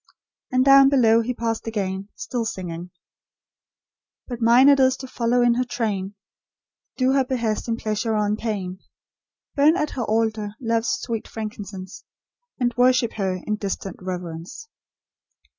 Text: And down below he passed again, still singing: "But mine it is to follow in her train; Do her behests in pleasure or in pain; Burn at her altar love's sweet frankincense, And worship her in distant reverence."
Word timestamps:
And 0.51 0.65
down 0.65 0.89
below 0.89 1.21
he 1.21 1.31
passed 1.35 1.67
again, 1.67 2.09
still 2.15 2.43
singing: 2.43 2.89
"But 4.27 4.41
mine 4.41 4.67
it 4.67 4.79
is 4.79 4.97
to 4.97 5.07
follow 5.07 5.43
in 5.43 5.53
her 5.53 5.63
train; 5.63 6.15
Do 6.97 7.11
her 7.11 7.23
behests 7.23 7.67
in 7.67 7.77
pleasure 7.77 8.17
or 8.17 8.25
in 8.25 8.35
pain; 8.35 8.79
Burn 9.53 9.77
at 9.77 9.91
her 9.91 10.03
altar 10.05 10.55
love's 10.59 10.89
sweet 10.89 11.27
frankincense, 11.27 12.03
And 12.59 12.73
worship 12.75 13.13
her 13.17 13.41
in 13.45 13.57
distant 13.57 13.97
reverence." 13.99 14.69